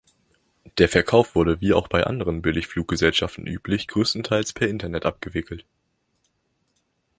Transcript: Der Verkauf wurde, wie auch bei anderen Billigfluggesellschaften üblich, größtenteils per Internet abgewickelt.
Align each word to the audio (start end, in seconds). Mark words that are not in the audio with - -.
Der 0.79 0.89
Verkauf 0.89 1.35
wurde, 1.35 1.61
wie 1.61 1.73
auch 1.73 1.87
bei 1.87 2.05
anderen 2.07 2.41
Billigfluggesellschaften 2.41 3.45
üblich, 3.45 3.87
größtenteils 3.87 4.51
per 4.51 4.67
Internet 4.67 5.05
abgewickelt. 5.05 5.63